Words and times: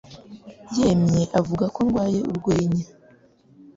yamye 0.81 1.23
avuga 1.39 1.65
ko 1.75 1.79
ndwaye 1.85 2.19
urwenya. 2.31 2.83